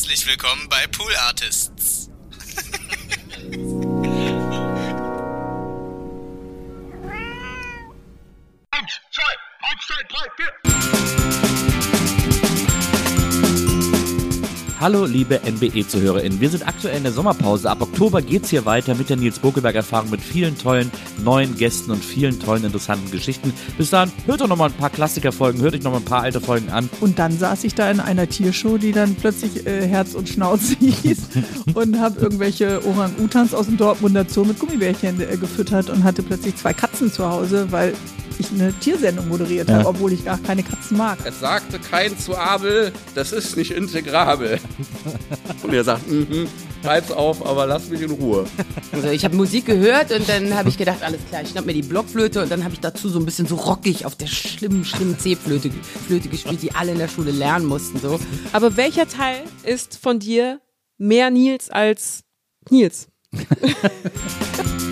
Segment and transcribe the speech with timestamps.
[0.00, 2.08] Herzlich willkommen bei Pool Artists.
[8.70, 11.99] Eins, zwei, eins, zwei, drei, vier.
[14.80, 17.68] Hallo liebe NBE-ZuhörerInnen, wir sind aktuell in der Sommerpause.
[17.68, 20.90] Ab Oktober geht's hier weiter mit der Nils Bokelberg-Erfahrung mit vielen tollen
[21.22, 23.52] neuen Gästen und vielen tollen interessanten Geschichten.
[23.76, 26.70] Bis dahin, hört doch nochmal ein paar Klassikerfolgen, hört euch nochmal ein paar alte Folgen
[26.70, 26.88] an.
[27.02, 30.74] Und dann saß ich da in einer Tiershow, die dann plötzlich äh, Herz und Schnauze
[30.80, 31.28] hieß
[31.74, 36.56] und habe irgendwelche Orang-Utans aus dem Dortmunder Zoo mit Gummibärchen äh, gefüttert und hatte plötzlich
[36.56, 37.92] zwei Katzen zu Hause, weil
[38.40, 39.76] ich eine Tiersendung moderiert Ja.
[39.78, 41.18] habe, obwohl ich gar keine Katzen mag.
[41.24, 44.58] Es sagte kein zu Abel, das ist nicht integrabel.
[45.62, 46.48] Und er sagt, mhm,
[46.84, 48.46] halt's auf, aber lass mich in Ruhe.
[48.92, 51.74] Also ich habe Musik gehört und dann habe ich gedacht, alles klar, ich schnapp mir
[51.74, 54.84] die Blockflöte und dann habe ich dazu so ein bisschen so rockig auf der schlimmen,
[54.84, 55.70] schlimmen C-Flöte
[56.06, 57.98] Flöte gespielt, die alle in der Schule lernen mussten.
[58.00, 58.18] So.
[58.52, 60.60] Aber welcher Teil ist von dir
[60.98, 62.24] mehr Nils als
[62.70, 63.08] Nils?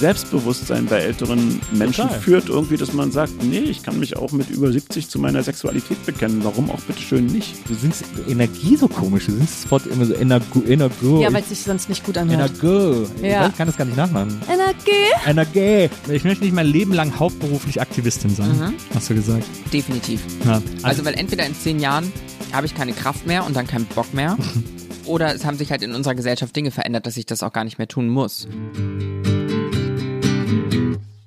[0.00, 2.20] Selbstbewusstsein bei älteren Menschen Total.
[2.20, 5.42] führt irgendwie, dass man sagt, nee, ich kann mich auch mit über 70 zu meiner
[5.42, 6.44] Sexualität bekennen.
[6.44, 7.54] Warum auch bitteschön nicht?
[7.68, 9.26] Du singst Energie so komisch.
[9.26, 10.62] Du singst sofort immer so Energo.
[10.66, 11.22] Energo.
[11.22, 12.50] Ja, weil es sich sonst nicht gut anhört.
[12.62, 13.06] Energo.
[13.22, 13.46] Ja.
[13.48, 14.40] Ich kann das gar nicht nachmachen.
[14.52, 14.90] Energie.
[15.26, 15.90] Energie.
[16.12, 18.74] Ich möchte nicht mein Leben lang hauptberuflich Aktivistin sein.
[18.94, 19.44] Hast du gesagt.
[19.72, 20.20] Definitiv.
[20.44, 20.62] Ja.
[20.82, 22.12] Also weil entweder in zehn Jahren
[22.52, 24.36] habe ich keine Kraft mehr und dann keinen Bock mehr.
[25.06, 27.62] Oder es haben sich halt in unserer Gesellschaft Dinge verändert, dass ich das auch gar
[27.64, 28.48] nicht mehr tun muss.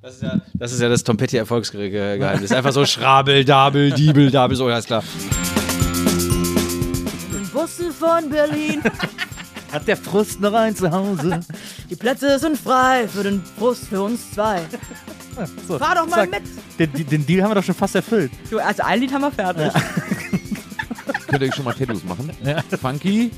[0.09, 2.51] Das ist ja das, ist ja das Tompetti-Erfolgsgeheimnis.
[2.51, 5.03] Einfach so Schrabel, Dabel, Diebel, Dabel, so, alles klar.
[7.53, 8.81] Busse von Berlin.
[9.71, 11.41] Hat der Frust noch ein Zuhause?
[11.91, 14.61] Die Plätze sind frei für den Bus für uns zwei.
[15.67, 16.31] So, Fahr doch mal zack.
[16.31, 16.97] mit.
[16.97, 18.31] Den, den Deal haben wir doch schon fast erfüllt.
[18.49, 19.71] Du, also ein Lied haben wir fertig.
[21.27, 22.31] Könnt ihr schon mal Tattoos machen?
[22.81, 23.29] Funky?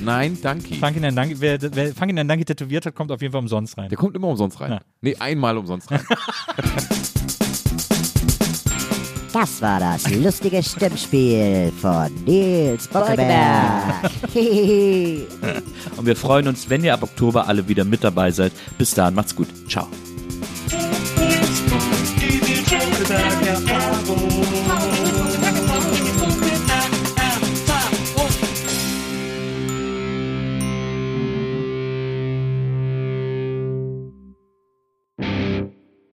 [0.00, 0.74] Nein, danke.
[0.76, 3.88] Nein Danke, wer, wer Funky Nein Danke tätowiert hat, kommt auf jeden Fall umsonst rein.
[3.88, 4.72] Der kommt immer umsonst rein.
[4.72, 4.80] Ja.
[5.00, 6.00] Nee, einmal umsonst rein.
[9.34, 14.08] Das war das lustige Stimmspiel von Nils Bockelberg.
[14.32, 15.26] Hihihi.
[15.96, 18.52] Und wir freuen uns, wenn ihr ab Oktober alle wieder mit dabei seid.
[18.78, 19.48] Bis dahin, macht's gut.
[19.68, 19.88] Ciao.